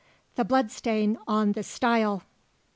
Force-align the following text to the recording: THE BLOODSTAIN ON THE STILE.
THE 0.33 0.43
BLOODSTAIN 0.43 1.19
ON 1.27 1.51
THE 1.51 1.61
STILE. 1.61 2.23